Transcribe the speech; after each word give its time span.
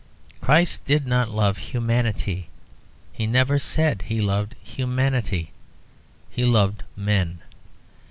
Christ 0.41 0.83
did 0.85 1.05
not 1.05 1.29
love 1.29 1.57
humanity; 1.59 2.47
He 3.13 3.27
never 3.27 3.59
said 3.59 4.01
He 4.01 4.19
loved 4.19 4.55
humanity; 4.63 5.51
He 6.31 6.43
loved 6.43 6.81
men. 6.95 7.37